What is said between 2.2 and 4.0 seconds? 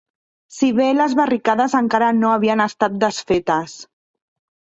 no havien estat desfetes